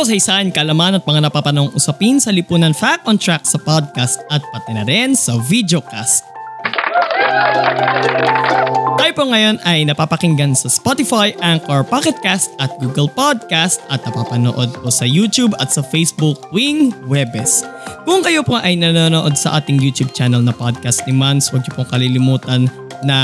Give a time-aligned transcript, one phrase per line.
[0.00, 4.16] Kwento ko sa kalaman at mga napapanong usapin sa Lipunan Fact on Track sa podcast
[4.32, 6.24] at pati na rin sa videocast.
[9.10, 14.70] Tayo po ngayon ay napapakinggan sa Spotify, Anchor, Pocket Cast at Google Podcast at napapanood
[14.70, 17.66] po sa YouTube at sa Facebook Wing Webes.
[18.06, 21.74] Kung kayo po ay nanonood sa ating YouTube channel na podcast ni Mans, huwag niyo
[21.74, 22.70] pong kalilimutan
[23.02, 23.18] na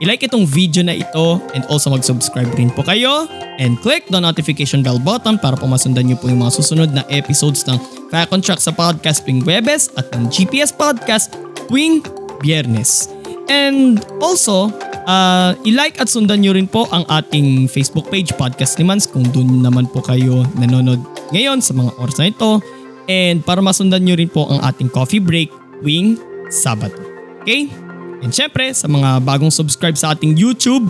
[0.00, 3.28] i-like itong video na ito and also mag-subscribe rin po kayo
[3.60, 7.04] and click the notification bell button para po masundan niyo po yung mga susunod na
[7.12, 7.76] episodes ng
[8.08, 11.36] Fact on Track sa podcast tuwing Webes at ng GPS Podcast
[11.68, 12.00] tuwing
[12.40, 13.12] Biyernes.
[13.52, 18.84] And also, uh, i-like at sundan nyo rin po ang ating Facebook page Podcast ni
[18.84, 21.00] Mans kung doon naman po kayo nanonood
[21.32, 22.60] ngayon sa mga oras na ito.
[23.08, 25.48] And para masundan nyo rin po ang ating coffee break
[25.80, 26.20] tuwing
[26.52, 27.00] Sabado.
[27.44, 27.72] Okay?
[28.20, 30.84] And syempre, sa mga bagong subscribe sa ating YouTube,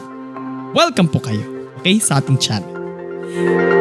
[0.75, 1.43] welcome po kayo.
[1.79, 2.03] Okay?
[2.03, 2.67] Sa ating channel.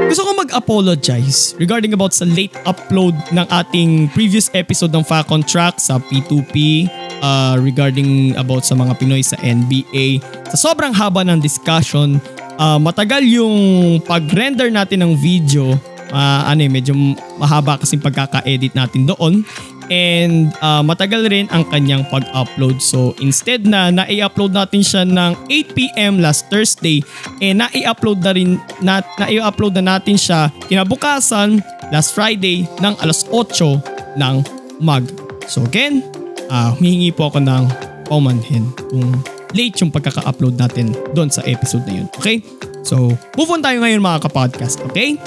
[0.07, 5.41] Gusto ko mag-apologize regarding about sa late upload ng ating previous episode ng Fact on
[5.41, 6.85] Track sa P2P
[7.21, 10.21] uh, regarding about sa mga Pinoy sa NBA.
[10.53, 12.21] Sa sobrang haba ng discussion,
[12.57, 15.77] uh, matagal yung pag-render natin ng video.
[16.07, 16.95] Uh, ano eh, medyo
[17.35, 19.43] mahaba kasi pagkaka-edit natin doon.
[19.87, 22.83] And uh, matagal rin ang kanyang pag-upload.
[22.83, 26.99] So instead na na-upload natin siya ng 8pm last Thursday,
[27.39, 34.19] eh na-upload na rin na, na-upload na natin siya kinabukasan last Friday ng alas 8
[34.19, 34.35] ng
[34.83, 35.07] mag.
[35.47, 36.03] So again,
[36.51, 37.63] uh, humihingi po ako ng
[38.07, 39.11] paumanhin kung
[39.55, 42.07] late yung pagkaka-upload natin doon sa episode na yun.
[42.19, 42.43] Okay?
[42.83, 44.83] So, move on tayo ngayon mga kapodcast.
[44.91, 45.19] Okay?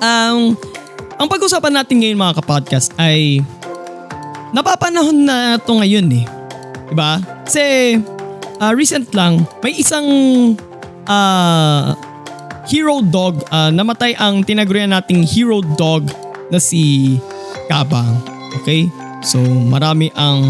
[0.00, 0.54] Um,
[1.18, 3.42] ang pag-usapan natin ngayon mga kapodcast ay
[4.52, 6.24] napapanahon na to ngayon eh.
[6.88, 7.20] Diba?
[7.44, 7.96] Kasi
[8.60, 10.08] uh, recent lang, may isang
[11.04, 11.92] uh,
[12.68, 16.08] hero dog, uh, namatay ang tinagurian nating hero dog
[16.48, 17.16] na si
[17.68, 18.20] Kabang.
[18.60, 18.88] Okay?
[19.18, 20.42] So marami ang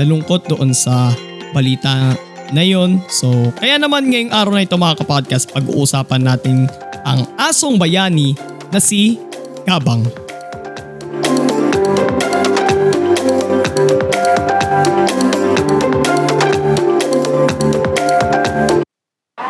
[0.00, 1.12] nalungkot doon sa
[1.52, 2.16] balita
[2.50, 3.04] na yon.
[3.12, 6.64] So kaya naman ngayong araw na ito mga kapodcast pag-uusapan natin
[7.04, 8.32] ang asong bayani
[8.72, 9.20] na si
[9.68, 10.08] Kabang.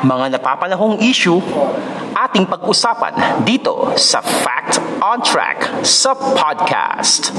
[0.00, 1.38] Mga napapanahong issue
[2.19, 7.31] ating pag-usapan dito sa Fact on Track sa podcast.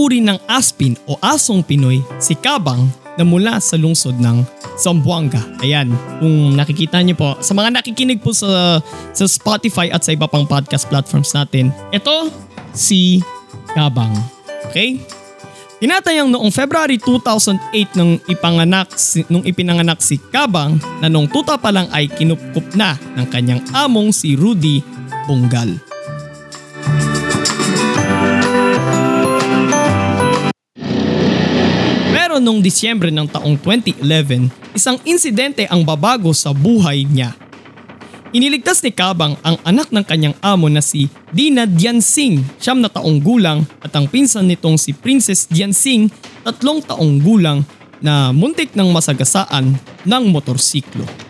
[0.00, 2.88] Uri ng aspin o asong Pinoy, si Kabang
[3.20, 4.40] na mula sa lungsod ng
[4.80, 5.44] Zamboanga.
[5.60, 8.80] Ayan, kung nakikita niyo po, sa mga nakikinig po sa,
[9.12, 12.32] sa Spotify at sa iba pang podcast platforms natin, ito
[12.72, 13.20] si
[13.76, 14.16] Kabang.
[14.72, 15.04] Okay?
[15.80, 18.92] Tinatayang noong February 2008 nung ipanganak
[19.32, 24.12] nung ipinanganak si Kabang na noong tuta pa lang ay kinupkup na ng kanyang among
[24.12, 24.84] si Rudy
[25.24, 25.89] Bungal.
[32.40, 37.36] Noong Disyembre ng taong 2011, isang insidente ang babago sa buhay niya.
[38.32, 43.20] Iniligtas ni Kabang ang anak ng kanyang amo na si Dina Diansing, siyam na taong
[43.20, 46.08] gulang at ang pinsan nitong si Princess Diansing,
[46.40, 47.60] tatlong taong gulang
[48.00, 49.76] na muntik ng masagasaan
[50.08, 51.29] ng motorsiklo.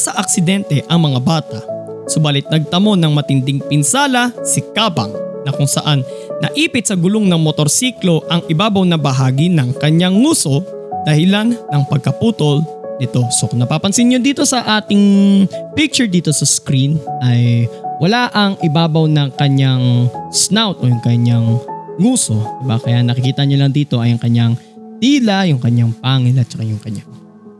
[0.00, 1.60] Sa aksidente ang mga bata,
[2.08, 5.12] subalit nagtamo ng matinding pinsala si Kabang
[5.44, 6.00] na kung saan
[6.40, 10.64] naipit sa gulong ng motorsiklo ang ibabaw na bahagi ng kanyang nguso
[11.04, 12.64] dahilan ng pagkaputol
[12.96, 13.24] nito.
[13.36, 15.44] So kung napapansin nyo dito sa ating
[15.76, 17.68] picture dito sa screen ay
[18.00, 21.60] wala ang ibabaw ng kanyang snout o yung kanyang
[22.00, 22.40] nguso.
[22.64, 22.80] Diba?
[22.80, 24.52] Kaya nakikita nyo lang dito ay yung kanyang
[25.00, 27.08] tila, yung kanyang pangil at yung kanyang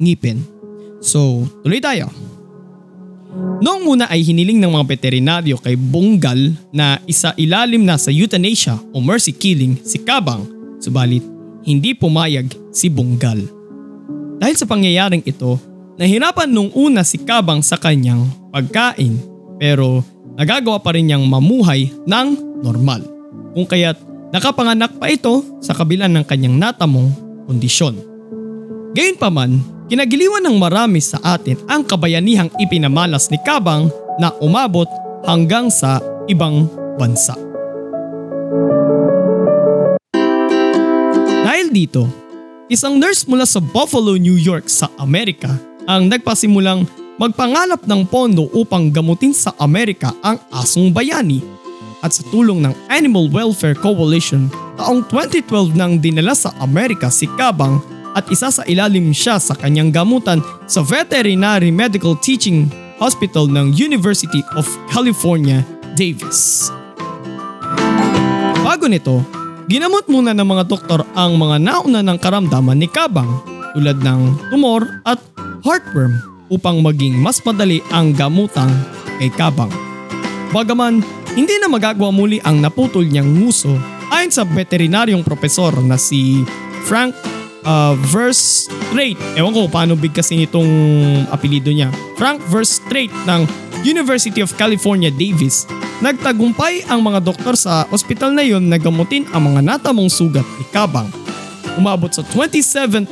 [0.00, 0.40] ngipin.
[1.00, 2.12] So, tuloy tayo.
[3.60, 8.74] Noong una ay hiniling ng mga veterinaryo kay Bunggal na isa ilalim na sa euthanasia
[8.90, 10.48] o mercy killing si Kabang,
[10.82, 11.22] subalit
[11.62, 13.46] hindi pumayag si Bunggal.
[14.40, 15.60] Dahil sa pangyayaring ito,
[16.00, 19.20] nahirapan nung una si Kabang sa kanyang pagkain
[19.60, 20.02] pero
[20.34, 22.28] nagagawa pa rin niyang mamuhay ng
[22.64, 23.04] normal.
[23.54, 24.00] Kung kaya't
[24.34, 27.14] nakapanganak pa ito sa kabila ng kanyang natamong
[27.46, 28.09] kondisyon.
[28.90, 33.86] Gayunpaman, kinagiliwan ng marami sa atin ang kabayanihang ipinamalas ni Kabang
[34.18, 34.90] na umabot
[35.22, 36.66] hanggang sa ibang
[36.98, 37.38] bansa.
[41.46, 42.10] Dahil dito,
[42.66, 45.54] isang nurse mula sa Buffalo, New York sa Amerika
[45.86, 46.82] ang nagpasimulang
[47.14, 51.38] magpangalap ng pondo upang gamutin sa Amerika ang asong bayani.
[52.02, 57.99] At sa tulong ng Animal Welfare Coalition, taong 2012 nang dinala sa Amerika si Kabang
[58.14, 64.44] at isa sa ilalim siya sa kanyang gamutan sa Veterinary Medical Teaching Hospital ng University
[64.58, 65.64] of California,
[65.96, 66.68] Davis.
[68.60, 69.24] Bago nito,
[69.66, 73.40] ginamot muna ng mga doktor ang mga nauna ng karamdaman ni Kabang
[73.72, 75.18] tulad ng tumor at
[75.64, 76.20] heartworm
[76.50, 78.70] upang maging mas madali ang gamutang
[79.22, 79.70] kay Kabang.
[80.50, 81.00] Bagaman
[81.38, 83.70] hindi na magagawa muli ang naputol niyang nguso
[84.10, 86.42] ayon sa veterinaryong profesor na si
[86.84, 87.14] Frank
[87.64, 89.16] uh, Verstrait.
[89.36, 90.70] Ewan ko paano bigkasin itong
[91.28, 91.92] apelido niya.
[92.16, 93.44] Frank Verstrait ng
[93.84, 95.64] University of California Davis.
[96.00, 100.64] Nagtagumpay ang mga doktor sa ospital na yon na gamutin ang mga natamong sugat ni
[100.72, 101.08] Kabang.
[101.76, 103.08] Umabot sa 27,000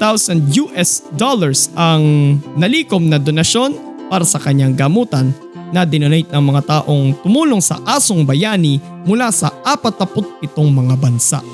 [0.68, 3.76] US dollars ang nalikom na donasyon
[4.08, 5.30] para sa kanyang gamutan
[5.68, 11.44] na dinonate ng mga taong tumulong sa asong bayani mula sa 47 mga bansa.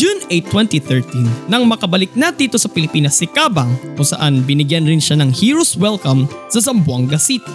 [0.00, 3.68] June 8, 2013, nang makabalik na dito sa Pilipinas si Kabang
[4.00, 7.52] kung saan binigyan rin siya ng Hero's Welcome sa Zamboanga City.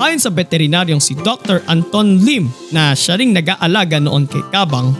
[0.00, 1.60] Ayon sa veterinaryong si Dr.
[1.68, 4.96] Anton Lim na siya ring nag-aalaga noon kay Kabang,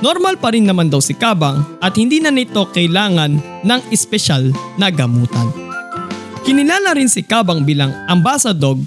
[0.00, 4.88] normal pa rin naman daw si Kabang at hindi na nito kailangan ng espesyal na
[4.88, 5.52] gamutan.
[6.48, 8.80] Kinilala rin si Kabang bilang ambassador,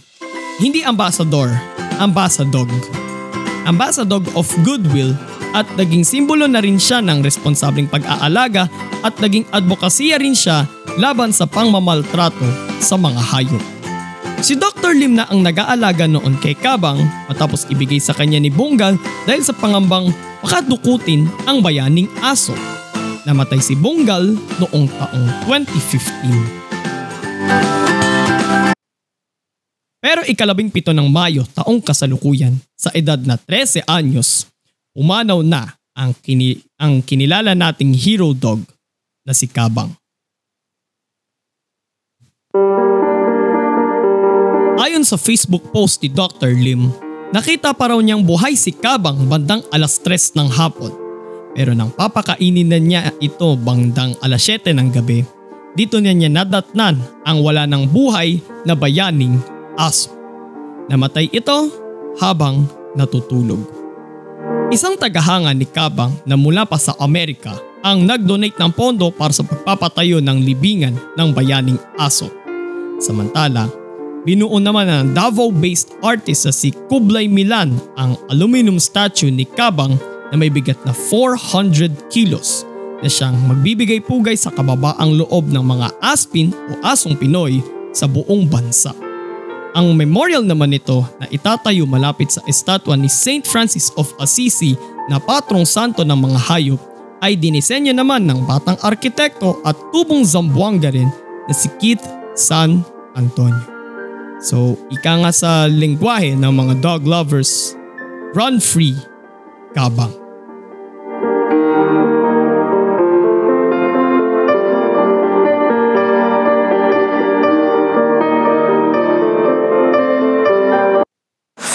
[0.57, 1.53] hindi ambassador,
[2.01, 2.65] ambassador.
[3.69, 5.13] Ambassador of Goodwill
[5.53, 8.69] at naging simbolo na rin siya ng responsableng pag-aalaga
[9.01, 10.69] at naging advokasya rin siya
[10.99, 12.45] laban sa pangmamaltrato
[12.77, 13.63] sa mga hayop.
[14.39, 14.95] Si Dr.
[14.95, 18.95] Lim na ang nag-aalaga noon kay Kabang matapos ibigay sa kanya ni Bungal
[19.27, 22.55] dahil sa pangambang makadukutin ang bayaning aso.
[23.27, 26.59] Namatay si Bungal noong taong 2015.
[29.99, 34.47] Pero ikalabing pito ng Mayo taong kasalukuyan sa edad na 13 anyos,
[34.99, 38.59] umanaw na ang, kini, ang kinilala nating hero dog
[39.23, 39.95] na si Kabang.
[44.79, 46.51] Ayon sa Facebook post ni Dr.
[46.51, 46.91] Lim,
[47.31, 50.91] nakita pa raw niyang buhay si Kabang bandang alas 3 ng hapon.
[51.55, 55.23] Pero nang papakainin na niya ito bandang alas 7 ng gabi,
[55.75, 59.39] dito niya niya nadatnan ang wala ng buhay na bayaning
[59.79, 60.11] aso.
[60.91, 61.69] Namatay ito
[62.17, 62.65] habang
[62.97, 63.78] natutulog.
[64.69, 69.41] Isang tagahanga ni Kabang na mula pa sa Amerika ang nag-donate ng pondo para sa
[69.41, 72.29] pagpapatayo ng libingan ng bayaning aso.
[73.01, 73.65] Samantala,
[74.29, 79.97] binuo naman ng Davao-based artist sa si Kublai Milan ang aluminum statue ni Kabang
[80.29, 82.61] na may bigat na 400 kilos
[83.01, 87.57] na siyang magbibigay pugay sa kababaang loob ng mga aspin o asong Pinoy
[87.89, 88.93] sa buong bansa.
[89.77, 93.45] Ang memorial naman nito na itatayo malapit sa estatwa ni St.
[93.45, 94.73] Francis of Assisi
[95.05, 96.81] na patrong santo ng mga hayop
[97.21, 101.11] ay dinisenyo naman ng batang arkitekto at tubong Zamboanga rin
[101.45, 102.01] na si Keith
[102.33, 102.81] San
[103.13, 103.61] Antonio.
[104.41, 107.77] So ika nga sa lingwahe ng mga dog lovers,
[108.33, 108.95] run free,
[109.77, 110.18] kabang.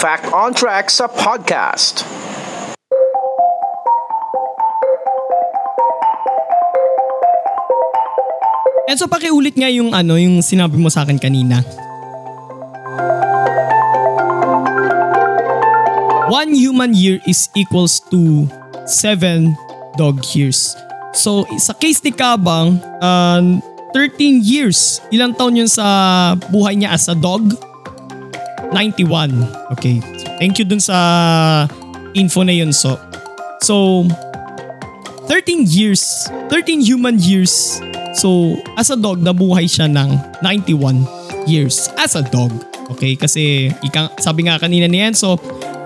[0.05, 2.05] Fact on Track sa podcast.
[8.85, 11.65] And so pakiulit nga yung ano, yung sinabi mo sa akin kanina.
[16.29, 18.45] One human year is equals to
[18.85, 19.57] seven
[19.97, 20.77] dog years.
[21.17, 23.41] So sa case ni Kabang, uh,
[23.97, 25.01] 13 years.
[25.09, 27.57] Ilang taon yun sa buhay niya as a dog?
[28.73, 29.33] 91.
[29.77, 30.01] Okay.
[30.01, 30.97] So, thank you dun sa
[32.15, 32.71] info na yun.
[32.71, 32.97] So,
[33.61, 34.07] so
[35.27, 37.81] 13 years, 13 human years.
[38.15, 41.03] So, as a dog, nabuhay siya ng 91
[41.49, 42.53] years as a dog.
[42.95, 43.17] Okay?
[43.19, 45.35] Kasi, ika, sabi nga kanina ni Enzo,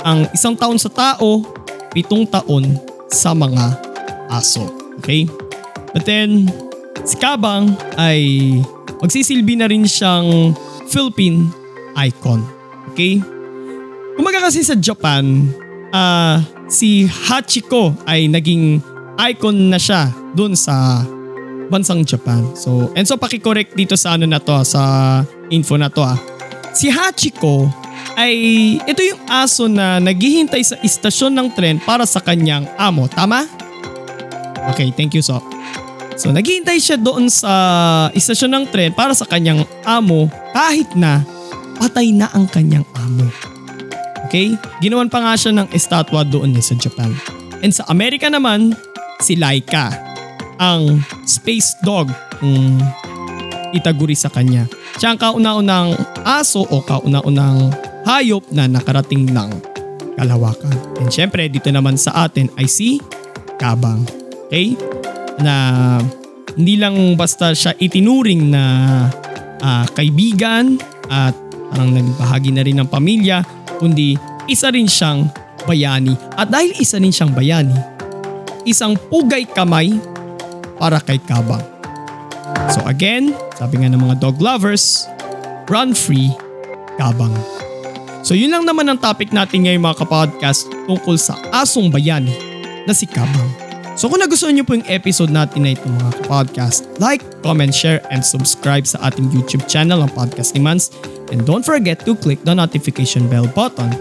[0.05, 1.41] ang isang taon sa tao,
[1.89, 2.77] pitong taon
[3.09, 3.75] sa mga
[4.29, 4.69] aso.
[5.01, 5.25] Okay?
[5.89, 6.51] But then,
[7.01, 8.21] si Kabang ay
[9.01, 10.53] magsisilbi na rin siyang
[10.91, 11.49] Philippine
[11.97, 12.58] icon.
[12.91, 13.21] Okay?
[14.19, 15.47] Kumaga kasi sa Japan,
[15.95, 18.79] ah si Hachiko ay naging
[19.17, 21.01] icon na siya dun sa
[21.69, 22.45] bansang Japan.
[22.55, 26.17] So, and so pakicorrect dito sa ano na to, sa info na to ah.
[26.73, 27.69] Si Hachiko
[28.15, 28.33] ay
[28.85, 33.09] ito yung aso na naghihintay sa istasyon ng tren para sa kanyang amo.
[33.09, 33.45] Tama?
[34.75, 35.41] Okay, thank you so.
[36.19, 37.51] So naghihintay siya doon sa
[38.11, 41.23] istasyon ng tren para sa kanyang amo kahit na
[41.79, 43.25] patay na ang kanyang amo.
[44.27, 44.53] Okay?
[44.83, 47.09] Ginawan pa nga siya ng estatwa doon eh sa Japan.
[47.63, 48.75] And sa Amerika naman,
[49.23, 49.95] si Laika,
[50.59, 52.77] ang space dog kung
[53.71, 54.67] itaguri sa kanya.
[54.99, 55.95] Siya ang kauna-unang
[56.27, 57.71] aso o kauna-unang
[58.03, 59.49] hayop na nakarating ng
[60.19, 60.75] kalawakan.
[60.99, 62.99] And syempre, dito naman sa atin ay si
[63.55, 64.03] Kabang.
[64.51, 64.75] Okay?
[65.39, 65.55] Na
[66.59, 68.63] hindi lang basta siya itinuring na
[69.63, 70.75] ah, kaibigan
[71.07, 71.35] at
[71.69, 73.45] parang naging bahagi na rin ng pamilya,
[73.77, 74.17] kundi
[74.49, 75.29] isa rin siyang
[75.69, 76.17] bayani.
[76.35, 77.77] At dahil isa rin siyang bayani,
[78.65, 79.97] isang pugay kamay
[80.79, 81.61] para kay Kabang.
[82.73, 85.05] So again, sabi nga ng mga dog lovers,
[85.69, 86.33] run free,
[86.97, 87.33] Kabang.
[88.25, 92.35] So yun lang naman ang topic natin ngayon mga kapodcast tungkol sa asong bayani
[92.83, 93.69] na si Kabang.
[93.99, 97.99] So kung nagustuhan niyo po yung episode natin na ito mga kapodcast, like, comment, share,
[98.07, 100.87] and subscribe sa ating YouTube channel ang Podcast ni Mans.
[101.29, 103.93] And don't forget to click the notification bell button.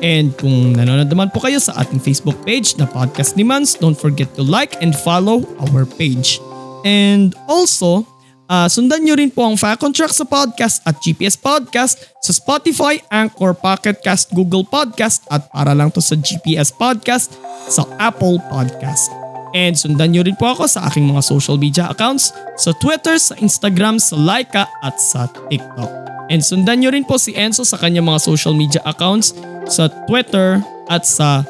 [0.00, 3.96] And kung nanonood naman po kayo sa ating Facebook page na Podcast ni Mans, don't
[3.96, 6.40] forget to like and follow our page.
[6.88, 8.08] And also,
[8.48, 12.32] ah, sundan nyo rin po ang Fact on Track sa podcast at GPS Podcast sa
[12.32, 17.36] Spotify, Anchor, Pocket Cast, Google Podcast at para lang to sa GPS Podcast
[17.68, 19.12] sa Apple Podcast.
[19.52, 23.36] And sundan nyo rin po ako sa aking mga social media accounts sa Twitter, sa
[23.36, 26.09] Instagram, sa Laika at sa TikTok.
[26.30, 29.34] And sundan nyo rin po si Enzo sa kanyang mga social media accounts
[29.66, 31.42] sa Twitter at sa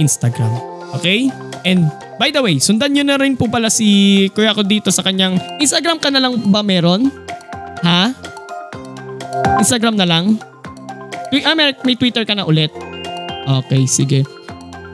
[0.00, 0.48] Instagram.
[0.96, 1.28] Okay?
[1.62, 5.04] And by the way, sundan nyo na rin po pala si Kuya ko dito sa
[5.04, 7.12] kanyang Instagram ka na lang ba meron?
[7.84, 8.16] Ha?
[9.60, 10.40] Instagram na lang?
[11.28, 12.72] Twi- Ah, may, may Twitter ka na ulit?
[13.44, 14.24] Okay, sige.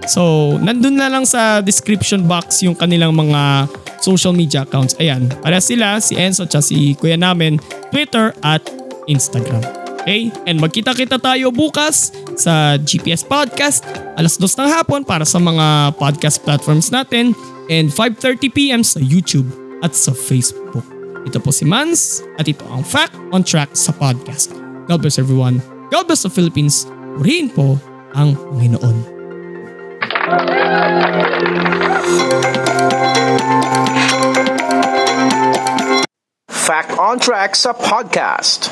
[0.09, 3.69] So, nandun na lang sa description box yung kanilang mga
[4.01, 4.97] social media accounts.
[4.97, 7.61] Ayan, para sila, si Enzo at si kuya namin,
[7.93, 8.63] Twitter at
[9.09, 9.65] Instagram.
[10.05, 10.33] Okay?
[10.47, 13.85] And magkita-kita tayo bukas sa GPS Podcast,
[14.17, 17.37] alas dos ng hapon para sa mga podcast platforms natin
[17.69, 19.51] and 5.30pm sa YouTube
[19.85, 20.87] at sa Facebook.
[21.29, 24.55] Ito po si Mans at ito ang Fact on Track sa podcast.
[24.89, 25.61] God bless everyone.
[25.93, 26.89] God bless the Philippines.
[27.21, 27.77] Purihin po
[28.17, 29.19] ang Panginoon.
[36.69, 38.69] Fact on Tracks, a podcast.